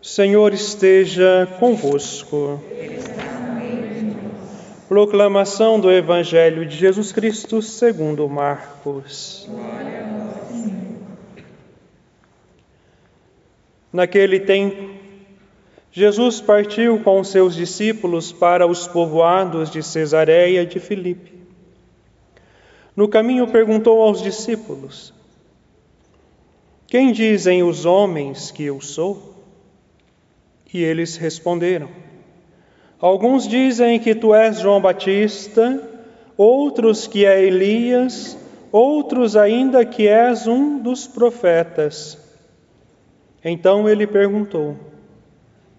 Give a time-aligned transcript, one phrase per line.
[0.00, 2.62] Senhor esteja convosco.
[4.88, 9.48] Proclamação do Evangelho de Jesus Cristo segundo Marcos.
[13.92, 14.94] Naquele tempo,
[15.90, 21.32] Jesus partiu com seus discípulos para os povoados de Cesareia de Filipe.
[22.94, 25.12] No caminho perguntou aos discípulos:
[26.86, 29.37] Quem dizem os homens que eu sou?
[30.72, 31.88] E eles responderam:
[33.00, 35.82] Alguns dizem que tu és João Batista,
[36.36, 38.36] outros que é Elias,
[38.70, 42.18] outros ainda que és um dos profetas.
[43.44, 44.76] Então ele perguntou: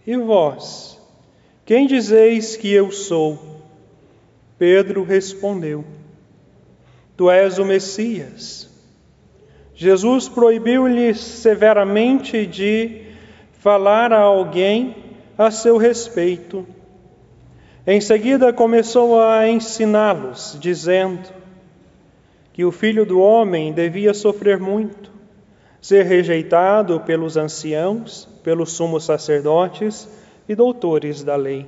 [0.08, 1.00] E vós,
[1.66, 3.38] quem dizeis que eu sou?
[4.58, 5.86] Pedro respondeu:
[7.16, 8.70] Tu és o Messias.
[9.76, 13.09] Jesus proibiu-lhe severamente de
[13.60, 14.96] falar a alguém
[15.38, 16.66] a seu respeito.
[17.86, 21.30] Em seguida começou a ensiná-los, dizendo
[22.54, 25.12] que o filho do homem devia sofrer muito,
[25.82, 30.08] ser rejeitado pelos anciãos, pelos sumos sacerdotes
[30.48, 31.66] e doutores da lei.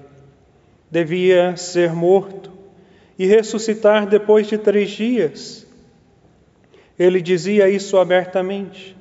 [0.90, 2.52] Devia ser morto
[3.18, 5.66] e ressuscitar depois de três dias.
[6.98, 9.01] Ele dizia isso abertamente.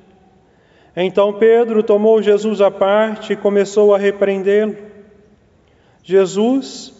[0.95, 4.75] Então Pedro tomou Jesus à parte e começou a repreendê-lo.
[6.03, 6.93] Jesus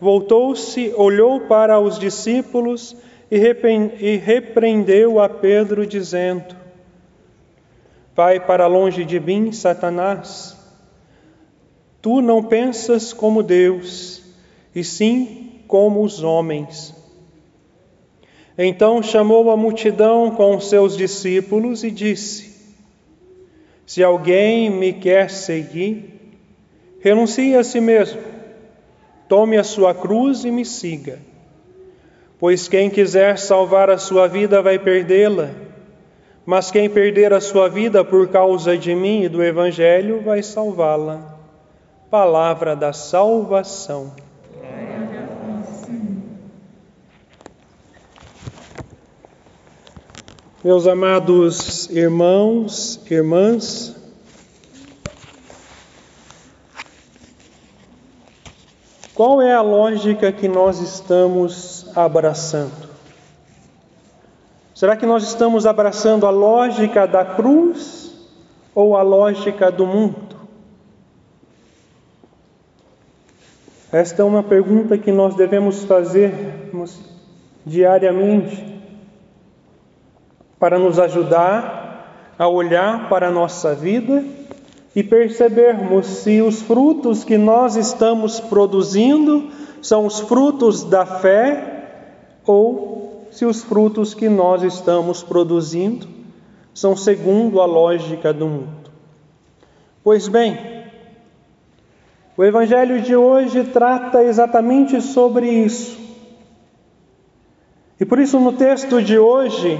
[0.00, 2.96] voltou-se, olhou para os discípulos
[3.30, 6.56] e repreendeu a Pedro, dizendo:
[8.14, 10.56] Vai para longe de mim, Satanás.
[12.00, 14.22] Tu não pensas como Deus,
[14.74, 16.94] e sim como os homens.
[18.56, 22.53] Então chamou a multidão com seus discípulos e disse:
[23.86, 26.38] se alguém me quer seguir,
[27.00, 28.20] renuncie a si mesmo,
[29.28, 31.18] tome a sua cruz e me siga.
[32.38, 35.50] Pois quem quiser salvar a sua vida vai perdê-la,
[36.46, 41.38] mas quem perder a sua vida por causa de mim e do Evangelho vai salvá-la.
[42.10, 44.12] Palavra da salvação.
[50.64, 53.94] Meus amados irmãos, irmãs,
[59.14, 62.88] qual é a lógica que nós estamos abraçando?
[64.74, 68.14] Será que nós estamos abraçando a lógica da cruz
[68.74, 70.34] ou a lógica do mundo?
[73.92, 76.32] Esta é uma pergunta que nós devemos fazer
[77.66, 78.73] diariamente
[80.64, 84.24] para nos ajudar a olhar para a nossa vida
[84.96, 89.50] e percebermos se os frutos que nós estamos produzindo
[89.82, 96.08] são os frutos da fé ou se os frutos que nós estamos produzindo
[96.72, 98.90] são segundo a lógica do mundo.
[100.02, 100.58] Pois bem,
[102.38, 105.98] o Evangelho de hoje trata exatamente sobre isso.
[108.00, 109.78] E por isso, no texto de hoje,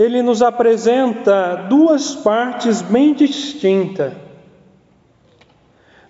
[0.00, 4.14] ele nos apresenta duas partes bem distintas.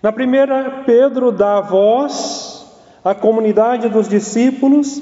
[0.01, 2.65] Na primeira, Pedro dá voz
[3.03, 5.01] à comunidade dos discípulos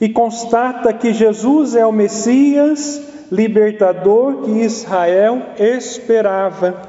[0.00, 3.00] e constata que Jesus é o Messias
[3.30, 6.82] libertador que Israel esperava.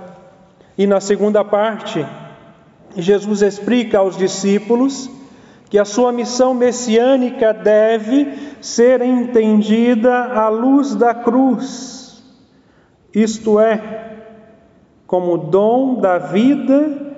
[0.75, 2.03] E na segunda parte,
[2.97, 5.11] Jesus explica aos discípulos
[5.69, 12.23] que a sua missão messiânica deve ser entendida à luz da cruz,
[13.13, 14.15] isto é,
[15.07, 17.15] como dom da vida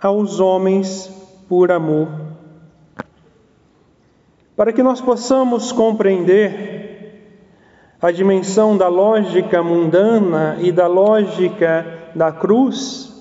[0.00, 1.08] aos homens
[1.48, 2.08] por amor.
[4.56, 6.72] Para que nós possamos compreender
[8.00, 13.11] a dimensão da lógica mundana e da lógica da cruz,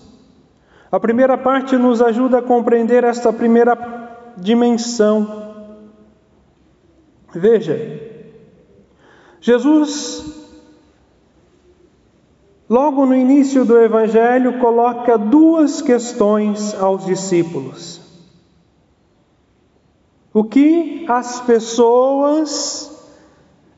[0.92, 3.78] a primeira parte nos ajuda a compreender esta primeira
[4.38, 5.54] dimensão.
[7.34, 7.78] Veja,
[9.40, 10.50] Jesus,
[12.70, 18.02] logo no início do Evangelho, coloca duas questões aos discípulos.
[20.34, 22.92] O que as pessoas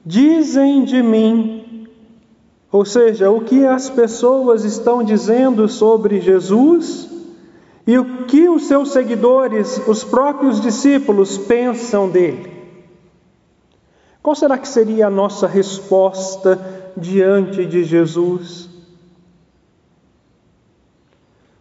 [0.03, 1.52] dizem de mim
[2.73, 7.07] ou seja, o que as pessoas estão dizendo sobre Jesus
[7.85, 12.51] e o que os seus seguidores, os próprios discípulos, pensam dele.
[14.23, 16.59] Qual será que seria a nossa resposta
[16.97, 18.67] diante de Jesus?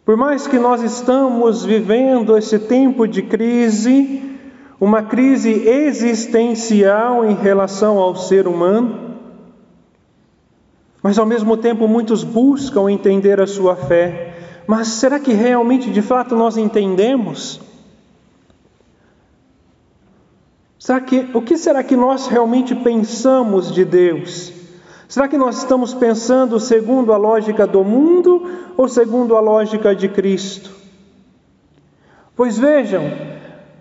[0.06, 4.38] Por mais que nós estamos vivendo esse tempo de crise,
[4.81, 9.12] uma crise existencial em relação ao ser humano,
[11.02, 14.62] mas ao mesmo tempo muitos buscam entender a sua fé.
[14.66, 17.60] Mas será que realmente, de fato, nós entendemos?
[20.78, 24.52] Será que, o que será que nós realmente pensamos de Deus?
[25.08, 30.08] Será que nós estamos pensando segundo a lógica do mundo ou segundo a lógica de
[30.08, 30.70] Cristo?
[32.34, 33.02] Pois vejam,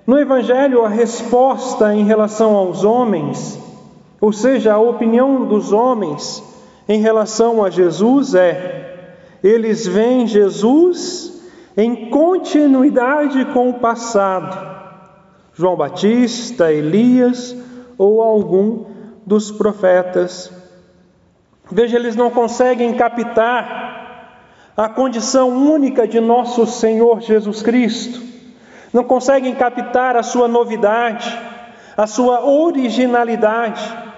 [0.05, 3.57] no Evangelho a resposta em relação aos homens,
[4.19, 6.50] ou seja, a opinião dos homens
[6.87, 11.41] em relação a Jesus é: eles veem Jesus
[11.77, 14.69] em continuidade com o passado.
[15.53, 17.55] João Batista, Elias
[17.97, 18.85] ou algum
[19.25, 20.61] dos profetas
[21.71, 24.41] Veja, eles não conseguem captar
[24.75, 28.21] a condição única de nosso Senhor Jesus Cristo,
[28.91, 31.33] não conseguem captar a sua novidade,
[31.95, 34.10] a sua originalidade.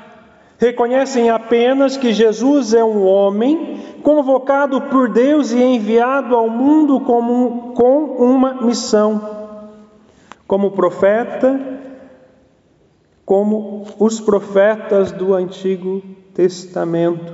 [0.57, 7.73] Reconhecem apenas que Jesus é um homem convocado por Deus e enviado ao mundo como,
[7.73, 9.41] com uma missão.
[10.47, 11.59] Como profeta,
[13.25, 16.01] como os profetas do Antigo
[16.33, 17.33] Testamento.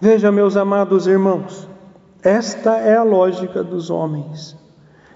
[0.00, 1.68] Veja, meus amados irmãos,
[2.22, 4.56] esta é a lógica dos homens.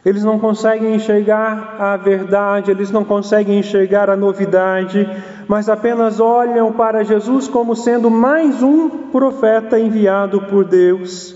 [0.06, 5.05] Eles não conseguem enxergar a verdade, eles não conseguem enxergar a novidade,
[5.49, 11.35] mas apenas olham para Jesus como sendo mais um profeta enviado por Deus.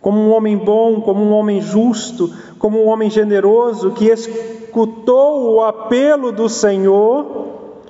[0.00, 5.64] Como um homem bom, como um homem justo, como um homem generoso que escutou o
[5.64, 7.80] apelo do Senhor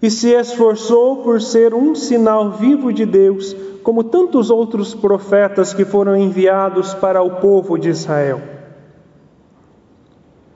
[0.00, 5.84] e se esforçou por ser um sinal vivo de Deus, como tantos outros profetas que
[5.84, 8.51] foram enviados para o povo de Israel.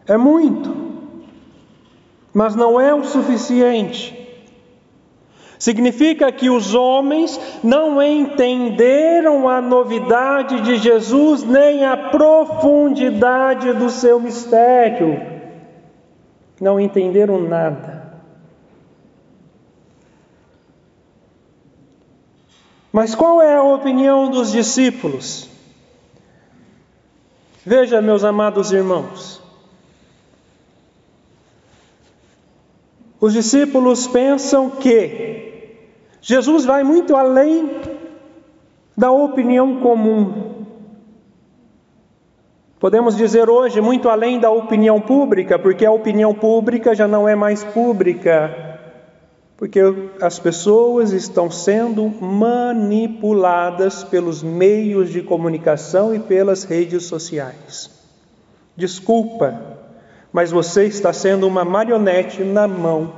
[0.06, 0.74] É muito,
[2.32, 4.16] mas não é o suficiente.
[5.58, 14.20] Significa que os homens não entenderam a novidade de Jesus nem a profundidade do seu
[14.20, 15.20] mistério.
[16.60, 17.96] Não entenderam nada.
[22.92, 25.50] Mas qual é a opinião dos discípulos?
[27.64, 29.35] Veja, meus amados irmãos,
[33.20, 35.72] os discípulos pensam que
[36.20, 37.70] Jesus vai muito além
[38.96, 40.54] da opinião comum.
[42.78, 47.34] Podemos dizer hoje muito além da opinião pública, porque a opinião pública já não é
[47.34, 48.78] mais pública,
[49.56, 49.80] porque
[50.20, 57.90] as pessoas estão sendo manipuladas pelos meios de comunicação e pelas redes sociais.
[58.76, 59.75] Desculpa,
[60.36, 63.10] mas você está sendo uma marionete na mão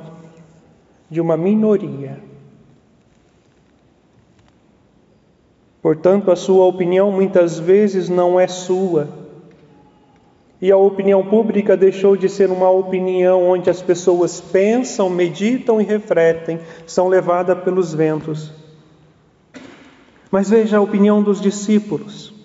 [1.10, 2.22] de uma minoria.
[5.82, 9.08] Portanto, a sua opinião muitas vezes não é sua,
[10.62, 15.84] e a opinião pública deixou de ser uma opinião onde as pessoas pensam, meditam e
[15.84, 18.52] refletem, são levadas pelos ventos.
[20.30, 22.37] Mas veja a opinião dos discípulos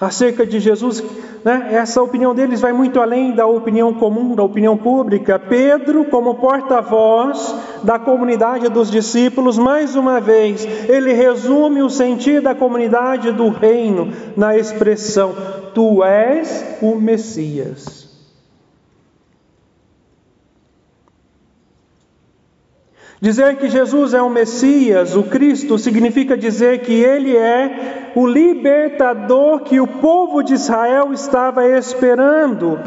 [0.00, 1.04] acerca de Jesus,
[1.44, 1.68] né?
[1.72, 5.38] essa opinião deles vai muito além da opinião comum, da opinião pública.
[5.38, 12.54] Pedro, como porta-voz da comunidade dos discípulos, mais uma vez, ele resume o sentido da
[12.54, 15.34] comunidade do reino na expressão:
[15.74, 17.99] Tu és o Messias.
[23.20, 29.60] Dizer que Jesus é o Messias, o Cristo, significa dizer que ele é o libertador
[29.60, 32.80] que o povo de Israel estava esperando.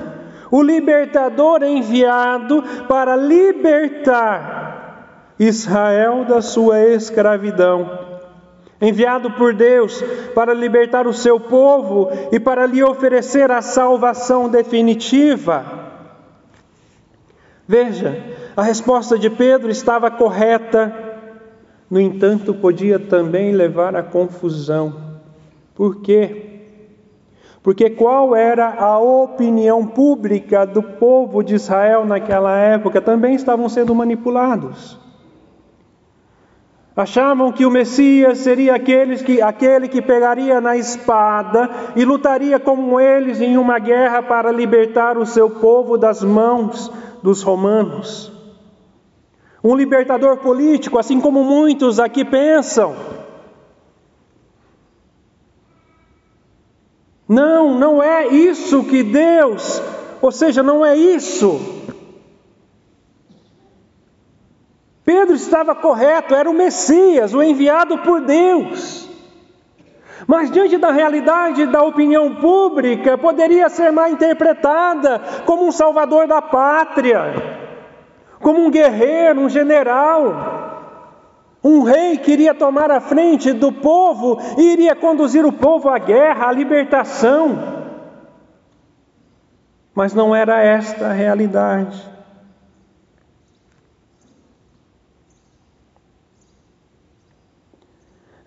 [0.49, 7.99] O libertador enviado para libertar Israel da sua escravidão.
[8.81, 15.82] Enviado por Deus para libertar o seu povo e para lhe oferecer a salvação definitiva.
[17.67, 18.21] Veja,
[18.55, 20.93] a resposta de Pedro estava correta,
[21.89, 24.95] no entanto, podia também levar à confusão.
[25.75, 26.49] Por quê?
[27.61, 32.99] Porque qual era a opinião pública do povo de Israel naquela época?
[32.99, 34.99] Também estavam sendo manipulados.
[36.95, 42.99] Achavam que o Messias seria aquele que, aquele que pegaria na espada e lutaria como
[42.99, 46.91] eles em uma guerra para libertar o seu povo das mãos
[47.23, 48.33] dos romanos
[49.63, 52.95] um libertador político, assim como muitos aqui pensam.
[57.27, 59.81] Não, não é isso que Deus,
[60.21, 61.81] ou seja, não é isso.
[65.05, 69.09] Pedro estava correto, era o Messias, o enviado por Deus.
[70.27, 76.41] Mas diante da realidade da opinião pública, poderia ser mal interpretada como um salvador da
[76.41, 77.33] pátria,
[78.39, 80.61] como um guerreiro, um general.
[81.63, 85.97] Um rei que iria tomar a frente do povo e iria conduzir o povo à
[85.97, 87.57] guerra, à libertação.
[89.95, 92.12] Mas não era esta a realidade.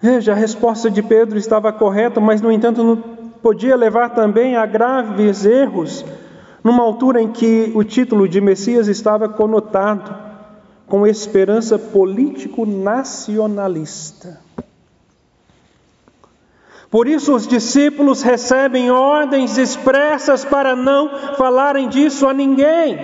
[0.01, 2.97] Veja, a resposta de Pedro estava correta, mas no entanto não
[3.43, 6.05] podia levar também a graves erros,
[6.63, 10.15] numa altura em que o título de Messias estava conotado
[10.87, 14.41] com esperança político-nacionalista.
[16.91, 22.99] Por isso, os discípulos recebem ordens expressas para não falarem disso a ninguém,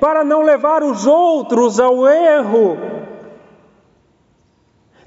[0.00, 2.89] para não levar os outros ao erro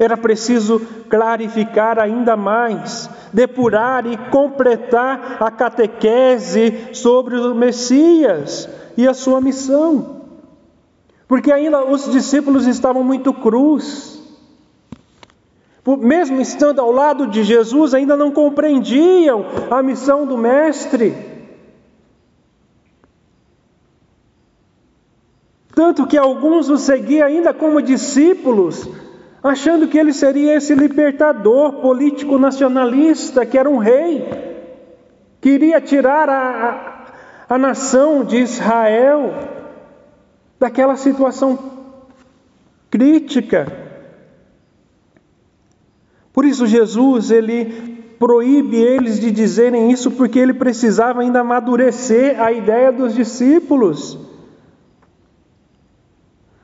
[0.03, 0.79] era preciso
[1.09, 10.23] clarificar ainda mais, depurar e completar a catequese sobre o Messias e a sua missão.
[11.27, 14.21] Porque ainda os discípulos estavam muito crus.
[15.85, 21.33] Mesmo estando ao lado de Jesus, ainda não compreendiam a missão do Mestre.
[25.75, 28.87] Tanto que alguns o seguiam ainda como discípulos,
[29.43, 34.25] achando que ele seria esse libertador político nacionalista, que era um rei,
[35.41, 37.11] que iria tirar a,
[37.49, 39.33] a, a nação de Israel
[40.57, 41.59] daquela situação
[42.89, 43.67] crítica.
[46.31, 52.53] Por isso Jesus, ele proíbe eles de dizerem isso porque ele precisava ainda amadurecer a
[52.53, 54.17] ideia dos discípulos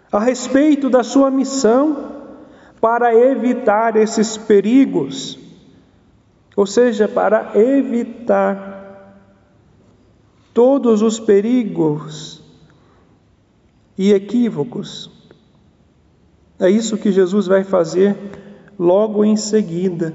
[0.10, 2.09] a respeito da sua missão
[2.80, 5.38] para evitar esses perigos,
[6.56, 8.70] ou seja, para evitar
[10.54, 12.42] todos os perigos
[13.98, 15.12] e equívocos.
[16.60, 18.18] É isso que Jesus vai fazer
[18.78, 20.14] logo em seguida.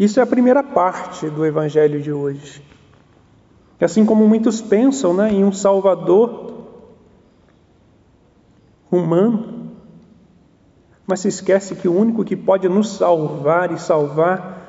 [0.00, 2.62] Isso é a primeira parte do Evangelho de hoje.
[3.80, 6.52] Assim como muitos pensam né, em um Salvador
[8.90, 9.51] humano,
[11.06, 14.62] mas se esquece que o único que pode nos salvar e salvar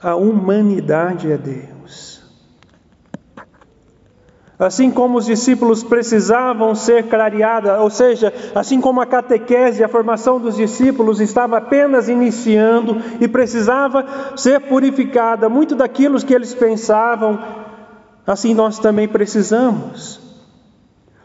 [0.00, 2.22] a humanidade é Deus.
[4.58, 10.40] Assim como os discípulos precisavam ser clareada, ou seja, assim como a catequese, a formação
[10.40, 14.04] dos discípulos estava apenas iniciando e precisava
[14.36, 17.38] ser purificada, muito daquilo que eles pensavam,
[18.26, 20.27] assim nós também precisamos.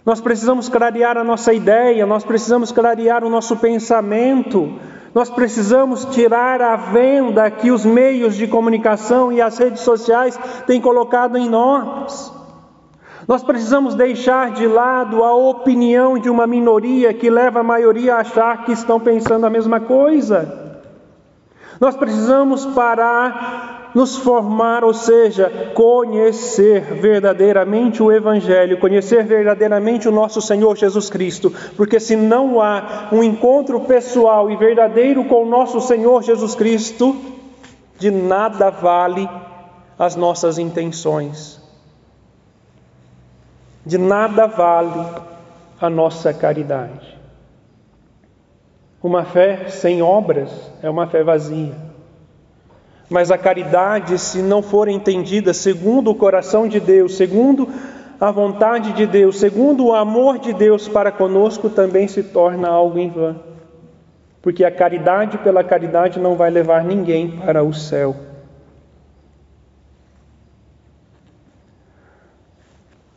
[0.05, 4.74] Nós precisamos clarear a nossa ideia, nós precisamos clarear o nosso pensamento,
[5.13, 10.81] nós precisamos tirar a venda que os meios de comunicação e as redes sociais têm
[10.81, 12.33] colocado em nós.
[13.25, 18.19] Nós precisamos deixar de lado a opinião de uma minoria que leva a maioria a
[18.19, 20.81] achar que estão pensando a mesma coisa.
[21.79, 30.41] Nós precisamos parar nos formar, ou seja, conhecer verdadeiramente o Evangelho, conhecer verdadeiramente o nosso
[30.41, 35.79] Senhor Jesus Cristo, porque se não há um encontro pessoal e verdadeiro com o nosso
[35.79, 37.15] Senhor Jesus Cristo,
[38.00, 39.29] de nada vale
[39.97, 41.62] as nossas intenções,
[43.85, 45.07] de nada vale
[45.79, 47.13] a nossa caridade.
[49.01, 50.50] Uma fé sem obras
[50.81, 51.92] é uma fé vazia.
[53.10, 57.67] Mas a caridade, se não for entendida segundo o coração de Deus, segundo
[58.19, 62.98] a vontade de Deus, segundo o amor de Deus para conosco, também se torna algo
[62.98, 63.39] em vão.
[64.41, 68.15] Porque a caridade pela caridade não vai levar ninguém para o céu.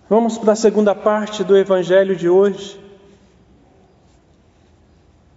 [0.09, 2.81] Vamos para a segunda parte do Evangelho de hoje.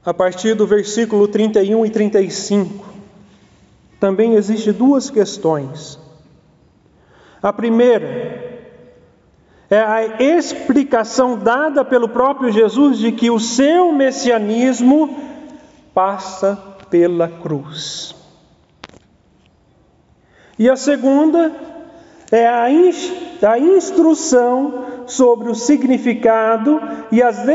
[0.05, 2.98] A partir do versículo 31 e 35
[3.99, 5.99] também existem duas questões.
[7.41, 8.49] A primeira
[9.69, 15.15] é a explicação dada pelo próprio Jesus de que o seu messianismo
[15.93, 16.57] passa
[16.89, 18.15] pela cruz.
[20.57, 21.51] E a segunda
[22.31, 22.69] é a
[23.59, 27.47] instrução sobre o significado e as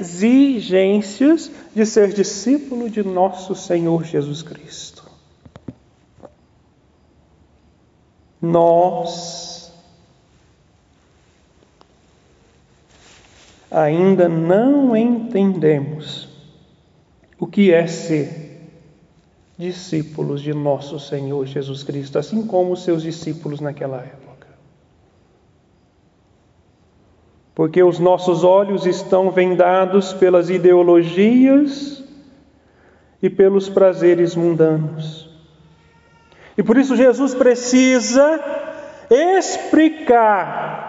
[0.00, 4.91] exigências de ser discípulo de nosso Senhor Jesus Cristo.
[8.42, 9.72] Nós
[13.70, 16.28] ainda não entendemos
[17.38, 18.68] o que é ser
[19.56, 24.48] discípulos de nosso Senhor Jesus Cristo, assim como seus discípulos naquela época.
[27.54, 32.02] Porque os nossos olhos estão vendados pelas ideologias
[33.22, 35.31] e pelos prazeres mundanos.
[36.56, 38.40] E por isso Jesus precisa
[39.10, 40.82] explicar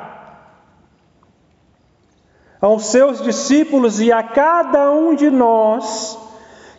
[2.62, 6.18] aos seus discípulos e a cada um de nós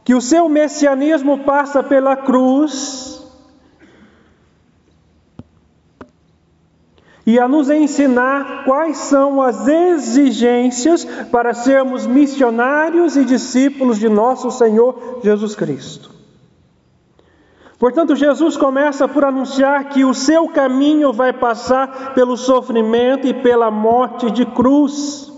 [0.02, 3.22] que o seu messianismo passa pela cruz
[7.26, 14.50] e a nos ensinar quais são as exigências para sermos missionários e discípulos de nosso
[14.50, 16.13] Senhor Jesus Cristo.
[17.84, 23.70] Portanto, Jesus começa por anunciar que o seu caminho vai passar pelo sofrimento e pela
[23.70, 25.30] morte de cruz.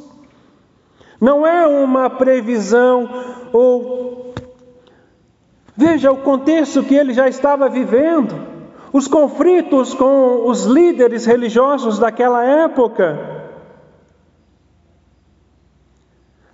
[1.20, 3.10] Não é uma previsão
[3.52, 4.32] ou
[5.76, 8.40] Veja o contexto que ele já estava vivendo,
[8.92, 13.35] os conflitos com os líderes religiosos daquela época.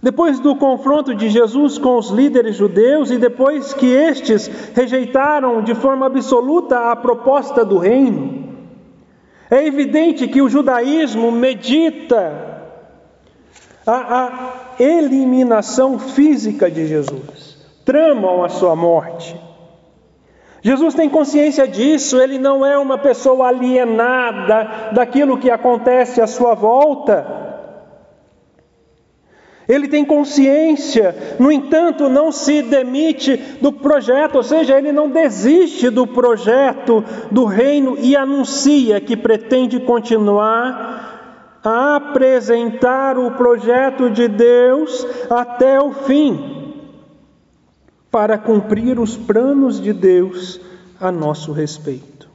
[0.03, 5.75] Depois do confronto de Jesus com os líderes judeus e depois que estes rejeitaram de
[5.75, 8.43] forma absoluta a proposta do reino,
[9.49, 12.63] é evidente que o judaísmo medita
[13.87, 17.53] a, a eliminação física de Jesus
[17.85, 19.39] tramam a sua morte.
[20.63, 26.55] Jesus tem consciência disso, ele não é uma pessoa alienada daquilo que acontece à sua
[26.55, 27.52] volta.
[29.69, 35.89] Ele tem consciência, no entanto, não se demite do projeto, ou seja, ele não desiste
[35.89, 45.07] do projeto do reino e anuncia que pretende continuar a apresentar o projeto de Deus
[45.31, 46.75] até o fim
[48.11, 50.61] para cumprir os planos de Deus
[51.01, 52.29] a nosso respeito.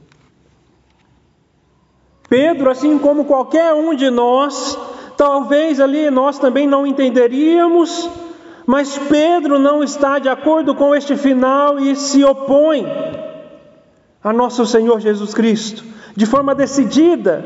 [2.28, 4.78] Pedro, assim como qualquer um de nós,
[5.18, 8.08] talvez ali nós também não entenderíamos,
[8.64, 12.86] mas Pedro não está de acordo com este final e se opõe
[14.22, 15.82] a nosso Senhor Jesus Cristo,
[16.14, 17.44] de forma decidida,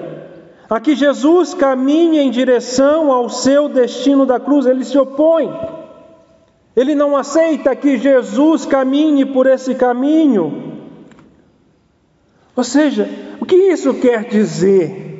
[0.69, 5.51] a que Jesus caminhe em direção ao seu destino da cruz, ele se opõe.
[6.77, 10.73] Ele não aceita que Jesus caminhe por esse caminho.
[12.57, 13.09] Ou seja,
[13.41, 15.12] o que isso quer dizer?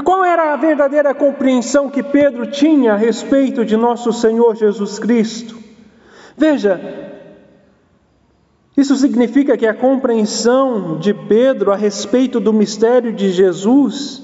[0.00, 5.58] Qual era a verdadeira compreensão que Pedro tinha a respeito de nosso Senhor Jesus Cristo?
[6.36, 6.80] Veja,
[8.74, 14.22] isso significa que a compreensão de Pedro a respeito do mistério de Jesus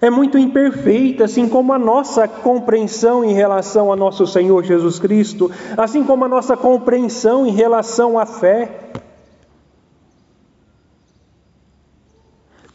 [0.00, 5.50] é muito imperfeita, assim como a nossa compreensão em relação a nosso Senhor Jesus Cristo,
[5.76, 8.90] assim como a nossa compreensão em relação à fé.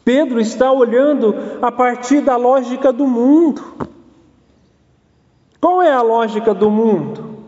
[0.04, 3.62] Pedro está olhando a partir da lógica do mundo.
[5.60, 7.38] Qual é a lógica do mundo?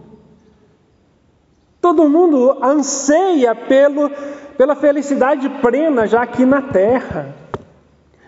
[1.82, 4.10] Todo mundo anseia pelo,
[4.56, 7.34] pela felicidade plena já aqui na terra.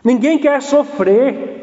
[0.04, 1.56] Ninguém quer sofrer.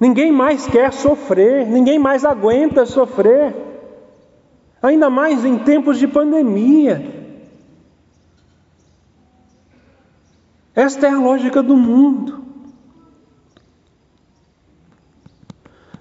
[0.00, 3.54] Ninguém mais quer sofrer, ninguém mais aguenta sofrer.
[4.82, 7.15] Ainda mais em tempos de pandemia.
[10.76, 12.44] Esta é a lógica do mundo.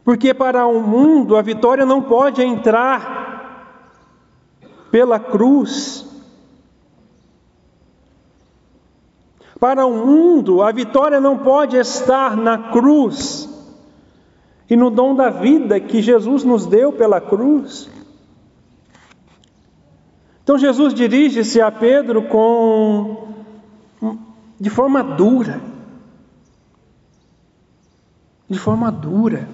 [0.04, 3.16] Porque para o mundo a vitória não pode entrar
[4.92, 6.06] pela cruz,
[9.60, 13.50] Para o mundo, a vitória não pode estar na cruz
[14.70, 17.90] e no dom da vida que Jesus nos deu pela cruz.
[20.44, 23.45] Então Jesus dirige-se a Pedro com
[24.60, 25.62] de forma dura.
[28.50, 29.48] De forma dura.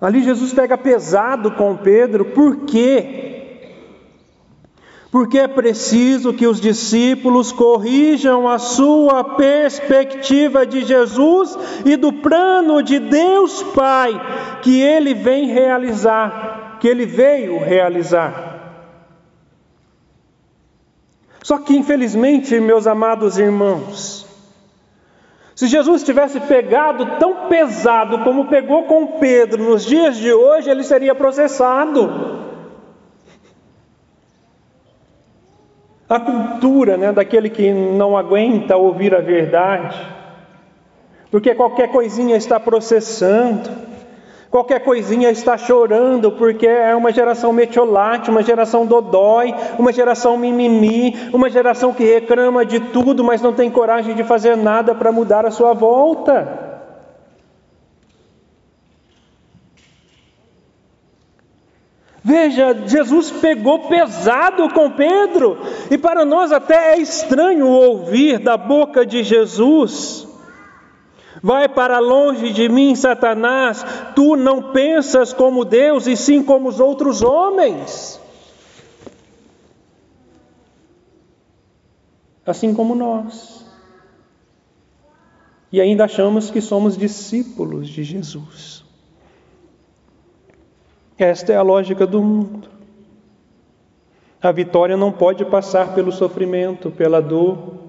[0.00, 3.28] Ali Jesus pega pesado com Pedro, por quê?
[5.10, 12.82] porque é preciso que os discípulos corrijam a sua perspectiva de Jesus e do plano
[12.82, 14.12] de Deus Pai
[14.62, 18.47] que ele vem realizar, que ele veio realizar.
[21.48, 24.26] Só que, infelizmente, meus amados irmãos,
[25.54, 30.84] se Jesus tivesse pegado tão pesado como pegou com Pedro nos dias de hoje, ele
[30.84, 32.36] seria processado.
[36.06, 39.98] a cultura né, daquele que não aguenta ouvir a verdade,
[41.30, 43.70] porque qualquer coisinha está processando,
[44.50, 51.14] qualquer coisinha está chorando, porque é uma geração metiolate, uma geração dodói, uma geração mimimi,
[51.32, 55.46] uma geração que reclama de tudo, mas não tem coragem de fazer nada para mudar
[55.46, 56.66] a sua volta.
[62.28, 65.56] Veja, Jesus pegou pesado com Pedro,
[65.90, 70.27] e para nós até é estranho ouvir da boca de Jesus:
[71.42, 76.80] Vai para longe de mim, Satanás, tu não pensas como Deus e sim como os
[76.80, 78.20] outros homens.
[82.44, 83.66] Assim como nós.
[85.70, 88.84] E ainda achamos que somos discípulos de Jesus.
[91.18, 92.68] Esta é a lógica do mundo.
[94.40, 97.87] A vitória não pode passar pelo sofrimento, pela dor.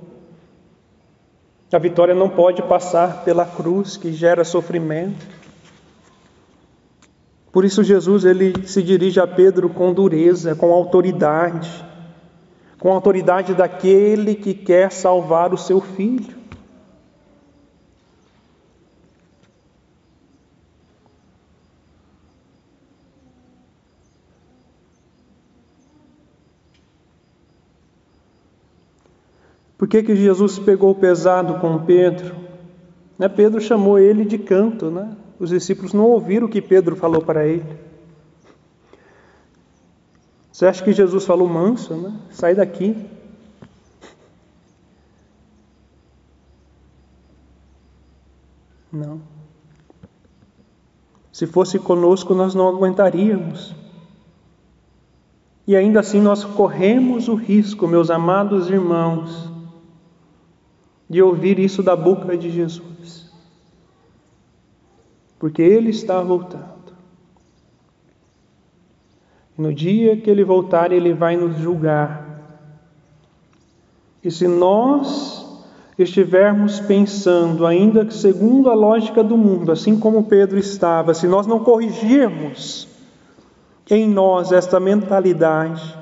[1.71, 5.25] A vitória não pode passar pela cruz que gera sofrimento.
[7.51, 11.69] Por isso Jesus ele se dirige a Pedro com dureza, com autoridade,
[12.79, 16.38] com autoridade daquele que quer salvar o seu filho.
[29.79, 32.35] Por que, que Jesus pegou pesado com Pedro?
[33.17, 33.29] Né?
[33.29, 35.15] Pedro chamou ele de canto, né?
[35.39, 37.63] Os discípulos não ouviram o que Pedro falou para ele.
[40.51, 42.13] Você acha que Jesus falou manso, né?
[42.29, 42.93] Sai daqui.
[48.91, 49.21] Não.
[51.31, 53.73] Se fosse conosco, nós não aguentaríamos.
[55.65, 59.49] E ainda assim nós corremos o risco, meus amados irmãos,
[61.09, 63.31] de ouvir isso da boca de Jesus.
[65.39, 66.93] Porque Ele está voltando.
[69.57, 72.27] No dia que Ele voltar, Ele vai nos julgar.
[74.23, 75.45] E se nós
[75.97, 81.47] estivermos pensando, ainda que segundo a lógica do mundo, assim como Pedro estava, se nós
[81.47, 82.87] não corrigirmos
[83.89, 85.97] em nós esta mentalidade,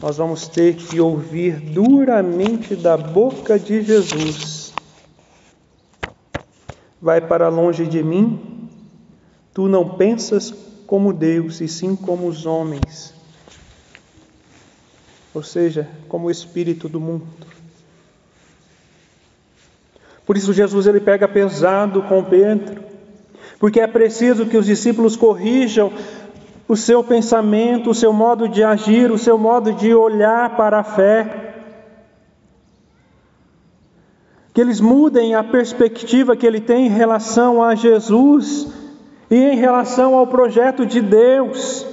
[0.00, 4.72] nós vamos ter que ouvir duramente da boca de Jesus:
[7.00, 8.68] Vai para longe de mim,
[9.52, 10.54] tu não pensas
[10.86, 13.14] como Deus, e sim como os homens,
[15.34, 17.26] ou seja, como o espírito do mundo.
[20.24, 22.82] Por isso Jesus ele pega pesado com Pedro,
[23.58, 25.92] porque é preciso que os discípulos corrijam
[26.70, 30.84] o seu pensamento, o seu modo de agir, o seu modo de olhar para a
[30.84, 31.64] fé.
[34.54, 38.68] Que eles mudem a perspectiva que ele tem em relação a Jesus
[39.28, 41.84] e em relação ao projeto de Deus.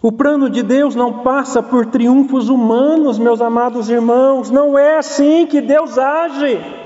[0.00, 5.44] O plano de Deus não passa por triunfos humanos, meus amados irmãos, não é assim
[5.46, 6.79] que Deus age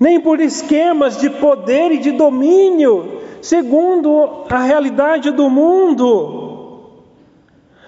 [0.00, 6.42] nem por esquemas de poder e de domínio, segundo a realidade do mundo.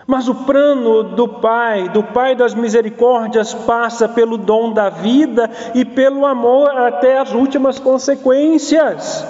[0.07, 5.85] Mas o plano do Pai, do Pai das misericórdias, passa pelo dom da vida e
[5.85, 9.27] pelo amor até as últimas consequências.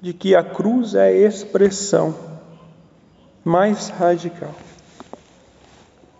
[0.00, 2.14] De que a cruz é a expressão
[3.44, 4.50] mais radical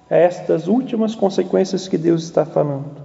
[0.09, 3.03] estas últimas consequências que Deus está falando.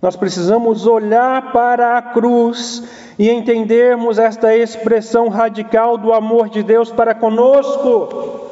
[0.00, 2.82] Nós precisamos olhar para a cruz
[3.18, 8.44] e entendermos esta expressão radical do amor de Deus para conosco.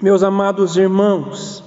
[0.00, 1.64] Meus amados irmãos,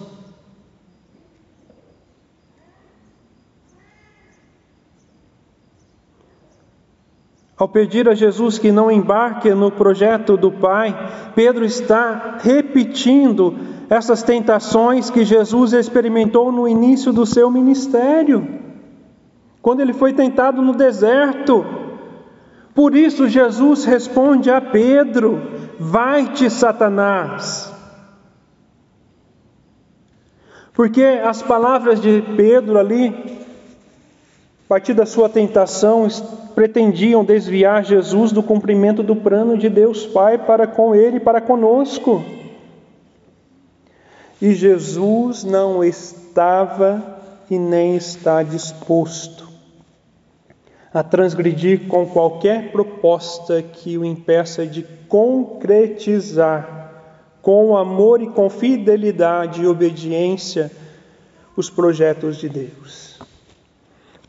[7.62, 10.97] Ao pedir a Jesus que não embarque no projeto do Pai,
[11.36, 13.56] Pedro está repetindo
[13.88, 18.47] essas tentações que Jesus experimentou no início do seu ministério,
[19.62, 21.63] quando ele foi tentado no deserto.
[22.74, 25.39] Por isso, Jesus responde a Pedro:
[25.80, 27.71] Vai-te, Satanás.
[30.74, 33.39] Porque as palavras de Pedro ali
[34.72, 36.08] partir da sua tentação,
[36.56, 41.42] pretendiam desviar Jesus do cumprimento do plano de Deus Pai para com ele e para
[41.42, 42.24] conosco.
[44.42, 47.04] E Jesus não estava
[47.50, 49.46] e nem está disposto
[50.94, 56.94] a transgredir com qualquer proposta que o impeça de concretizar
[57.42, 60.72] com amor e com fidelidade e obediência
[61.58, 63.11] os projetos de Deus.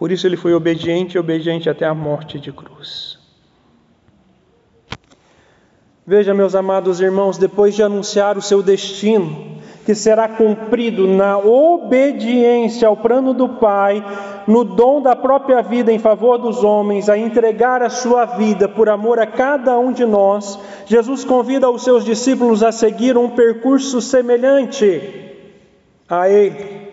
[0.02, 3.20] Por isso ele foi obediente e obediente até a morte de cruz.
[6.04, 12.88] Veja, meus amados irmãos, depois de anunciar o seu destino, que será cumprido na obediência
[12.88, 14.04] ao plano do Pai,
[14.48, 18.88] no dom da própria vida em favor dos homens, a entregar a sua vida por
[18.88, 24.00] amor a cada um de nós, Jesus convida os seus discípulos a seguir um percurso
[24.00, 25.00] semelhante
[26.08, 26.91] a ele.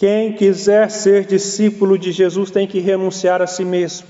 [0.00, 4.08] Quem quiser ser discípulo de Jesus tem que renunciar a si mesmo.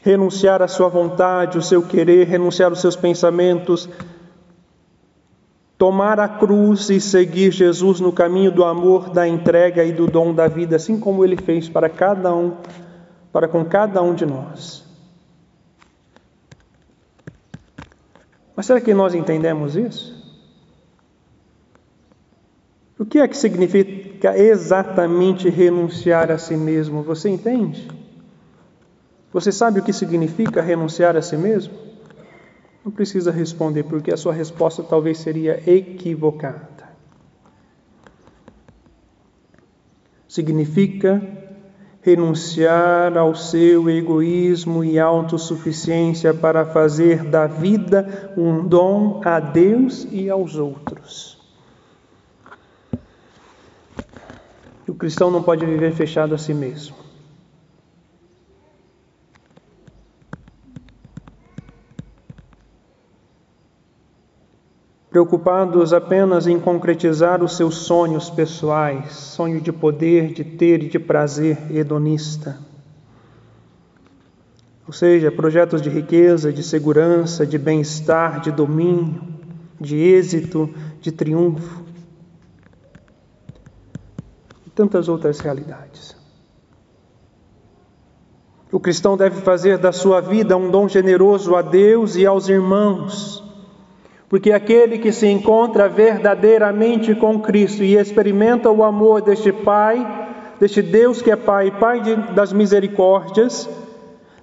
[0.00, 3.88] Renunciar à sua vontade, o seu querer, renunciar aos seus pensamentos,
[5.76, 10.32] tomar a cruz e seguir Jesus no caminho do amor, da entrega e do dom
[10.32, 12.58] da vida, assim como ele fez para cada um,
[13.32, 14.84] para com cada um de nós.
[18.54, 20.20] Mas será que nós entendemos isso?
[23.00, 27.02] O é que significa exatamente renunciar a si mesmo?
[27.02, 27.88] Você entende?
[29.32, 31.74] Você sabe o que significa renunciar a si mesmo?
[32.84, 36.90] Não precisa responder, porque a sua resposta talvez seria equivocada.
[40.26, 41.22] Significa
[42.02, 50.30] renunciar ao seu egoísmo e autossuficiência para fazer da vida um dom a Deus e
[50.30, 51.39] aos outros.
[54.90, 56.96] O cristão não pode viver fechado a si mesmo.
[65.08, 70.98] Preocupados apenas em concretizar os seus sonhos pessoais, sonho de poder, de ter e de
[70.98, 72.58] prazer hedonista.
[74.88, 79.22] Ou seja, projetos de riqueza, de segurança, de bem-estar, de domínio,
[79.80, 80.68] de êxito,
[81.00, 81.79] de triunfo
[84.80, 86.16] tantas outras realidades.
[88.72, 93.44] O cristão deve fazer da sua vida um dom generoso a Deus e aos irmãos,
[94.26, 99.98] porque aquele que se encontra verdadeiramente com Cristo e experimenta o amor deste Pai,
[100.58, 103.68] deste Deus que é Pai, Pai de, das misericórdias,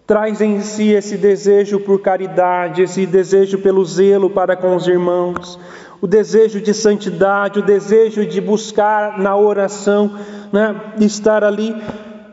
[0.08, 5.60] traz em si esse desejo por caridade, esse desejo pelo zelo para com os irmãos,
[6.00, 10.18] o desejo de santidade, o desejo de buscar na oração,
[10.54, 11.76] né, estar ali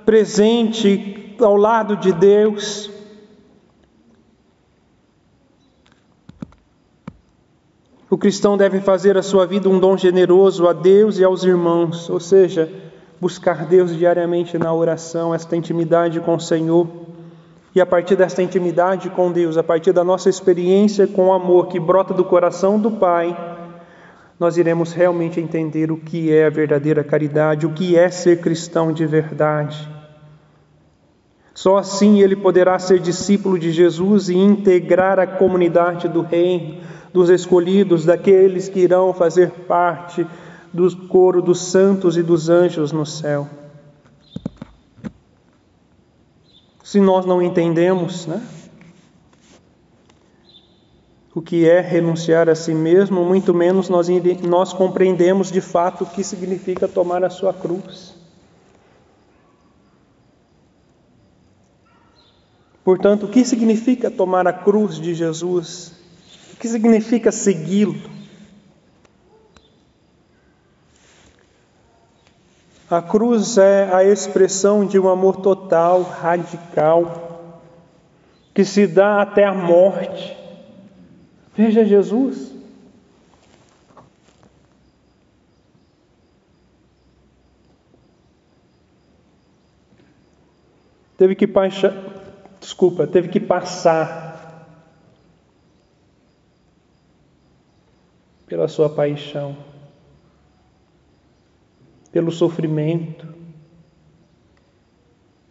[0.07, 2.89] presente ao lado de Deus.
[8.09, 12.09] O cristão deve fazer a sua vida um dom generoso a Deus e aos irmãos,
[12.09, 12.71] ou seja,
[13.21, 17.04] buscar Deus diariamente na oração, esta intimidade com o Senhor.
[17.75, 21.67] E a partir desta intimidade com Deus, a partir da nossa experiência com o amor
[21.67, 23.37] que brota do coração do Pai,
[24.39, 28.93] nós iremos realmente entender o que é a verdadeira caridade, o que é ser cristão
[28.93, 29.89] de verdade.
[31.53, 36.79] Só assim ele poderá ser discípulo de Jesus e integrar a comunidade do Reino,
[37.13, 40.27] dos escolhidos, daqueles que irão fazer parte
[40.73, 43.49] do coro dos santos e dos anjos no céu.
[46.95, 48.41] Se nós não entendemos, né?
[51.35, 54.07] o que é renunciar a si mesmo, muito menos nós,
[54.49, 58.15] nós compreendemos de fato o que significa tomar a sua cruz.
[62.85, 65.95] Portanto, o que significa tomar a cruz de Jesus?
[66.53, 67.97] O que significa segui-lo?
[72.97, 77.41] A cruz é a expressão de um amor total, radical,
[78.55, 80.45] que se dá até a morte
[81.57, 82.53] Veja Jesus.
[91.17, 91.95] Teve que paixar,
[92.61, 94.35] desculpa, teve que passar
[98.47, 99.57] pela sua paixão,
[102.15, 103.27] pelo sofrimento,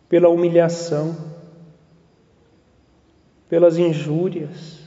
[0.07, 1.13] pela humilhação,
[3.49, 4.81] pelas injúrias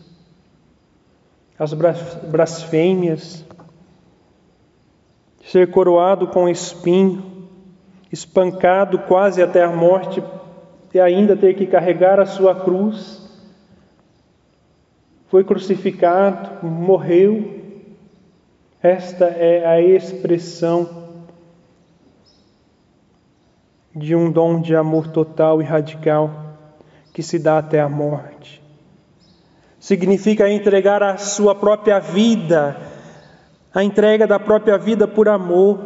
[1.58, 3.44] as blasfêmias,
[5.44, 7.48] ser coroado com espinho,
[8.10, 10.22] espancado quase até a morte
[10.94, 13.22] e ainda ter que carregar a sua cruz.
[15.28, 17.54] foi crucificado, morreu.
[18.82, 21.05] Esta é a expressão
[23.96, 26.30] de um dom de amor total e radical
[27.14, 28.62] que se dá até a morte.
[29.80, 32.76] Significa entregar a sua própria vida,
[33.74, 35.78] a entrega da própria vida por amor.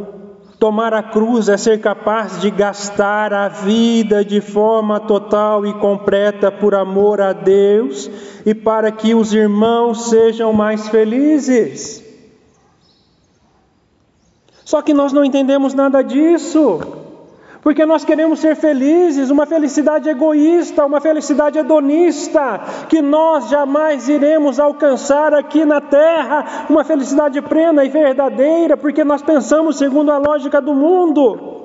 [0.59, 6.51] Tomar a cruz é ser capaz de gastar a vida de forma total e completa
[6.51, 8.11] por amor a Deus
[8.44, 12.05] e para que os irmãos sejam mais felizes.
[14.64, 17.01] Só que nós não entendemos nada disso
[17.62, 24.59] porque nós queremos ser felizes, uma felicidade egoísta, uma felicidade hedonista, que nós jamais iremos
[24.59, 30.61] alcançar aqui na terra, uma felicidade plena e verdadeira, porque nós pensamos segundo a lógica
[30.61, 31.59] do mundo.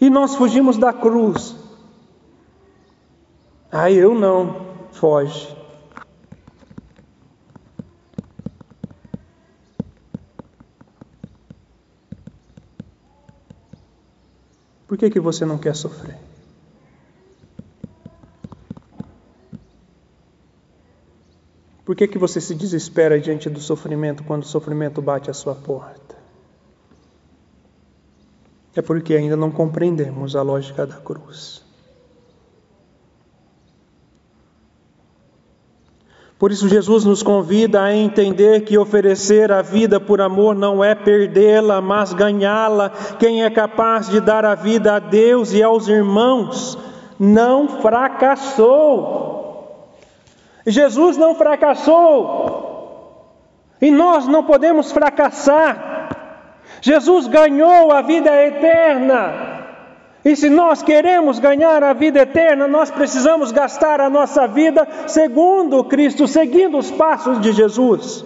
[0.00, 1.54] E nós fugimos da cruz.
[3.70, 4.56] Ah, eu não,
[4.90, 5.59] foge.
[14.90, 16.18] Por que, que você não quer sofrer?
[21.84, 25.54] Por que, que você se desespera diante do sofrimento quando o sofrimento bate à sua
[25.54, 26.16] porta?
[28.74, 31.62] É porque ainda não compreendemos a lógica da cruz.
[36.40, 40.94] Por isso, Jesus nos convida a entender que oferecer a vida por amor não é
[40.94, 42.92] perdê-la, mas ganhá-la.
[43.18, 46.78] Quem é capaz de dar a vida a Deus e aos irmãos
[47.18, 49.20] não fracassou.
[50.66, 52.70] Jesus não fracassou.
[53.78, 56.08] E nós não podemos fracassar.
[56.80, 59.49] Jesus ganhou a vida eterna.
[60.24, 65.82] E se nós queremos ganhar a vida eterna, nós precisamos gastar a nossa vida segundo
[65.84, 68.24] Cristo, seguindo os passos de Jesus.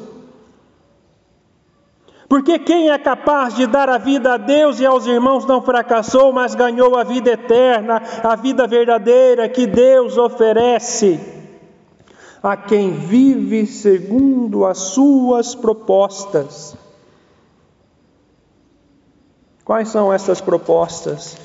[2.29, 6.33] Porque quem é capaz de dar a vida a Deus e aos irmãos não fracassou,
[6.33, 11.21] mas ganhou a vida eterna, a vida verdadeira que Deus oferece
[12.43, 16.77] a quem vive segundo as suas propostas.
[19.65, 21.39] Quais são essas propostas?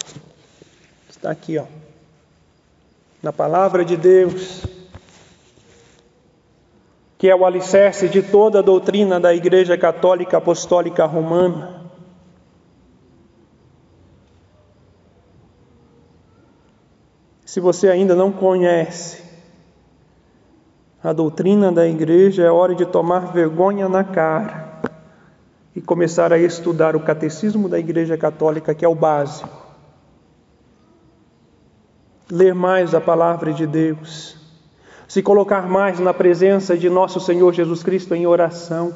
[1.20, 1.66] Está aqui, ó.
[3.22, 4.66] Na palavra de Deus,
[7.18, 11.92] que é o alicerce de toda a doutrina da Igreja Católica Apostólica Romana.
[17.46, 19.22] Se você ainda não conhece
[21.04, 24.80] a doutrina da igreja, é hora de tomar vergonha na cara
[25.76, 29.59] e começar a estudar o catecismo da Igreja Católica, que é o básico
[32.32, 34.38] ler mais a palavra de Deus,
[35.08, 38.96] se colocar mais na presença de nosso Senhor Jesus Cristo em oração,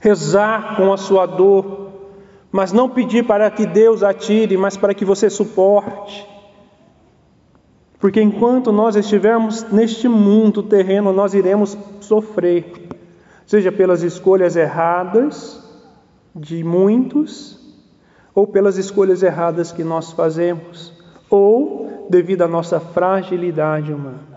[0.00, 1.92] rezar com a sua dor,
[2.52, 6.26] mas não pedir para que Deus atire, mas para que você suporte.
[7.98, 12.88] Porque enquanto nós estivermos neste mundo terreno, nós iremos sofrer,
[13.46, 15.64] seja pelas escolhas erradas
[16.34, 17.58] de muitos,
[18.34, 20.95] ou pelas escolhas erradas que nós fazemos,
[21.28, 24.36] ou devido à nossa fragilidade humana.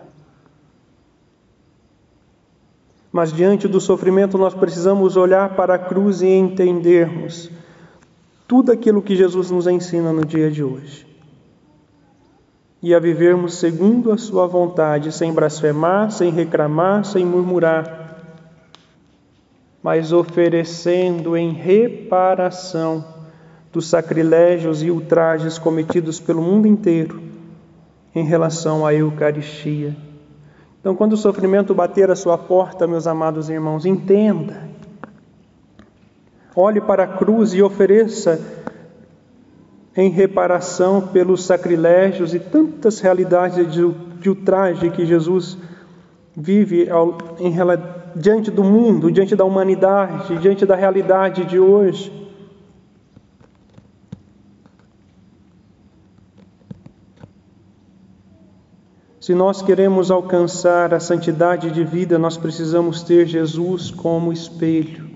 [3.12, 7.50] Mas diante do sofrimento, nós precisamos olhar para a cruz e entendermos
[8.48, 11.08] tudo aquilo que Jesus nos ensina no dia de hoje.
[12.82, 18.00] E a vivermos segundo a Sua vontade, sem blasfemar, sem reclamar, sem murmurar,
[19.82, 23.19] mas oferecendo em reparação
[23.72, 27.22] dos sacrilégios e ultrajes cometidos pelo mundo inteiro
[28.16, 29.96] em relação à Eucaristia.
[30.80, 34.70] Então, quando o sofrimento bater a sua porta, meus amados irmãos, entenda.
[36.56, 38.40] Olhe para a cruz e ofereça
[39.96, 45.58] em reparação pelos sacrilégios e tantas realidades de, de ultraje que Jesus
[46.36, 47.54] vive ao, em,
[48.16, 52.19] diante do mundo, diante da humanidade, diante da realidade de hoje.
[59.20, 65.10] Se nós queremos alcançar a santidade de vida, nós precisamos ter Jesus como espelho.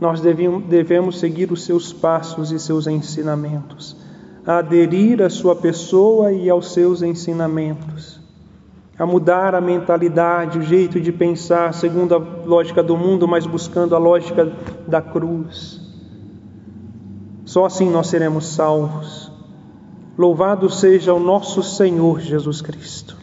[0.00, 3.96] Nós devemos seguir os seus passos e seus ensinamentos,
[4.44, 8.18] aderir à sua pessoa e aos seus ensinamentos,
[8.98, 13.94] a mudar a mentalidade, o jeito de pensar segundo a lógica do mundo, mas buscando
[13.94, 14.50] a lógica
[14.88, 15.80] da cruz.
[17.44, 19.29] Só assim nós seremos salvos.
[20.20, 23.19] Louvado seja o nosso Senhor Jesus Cristo.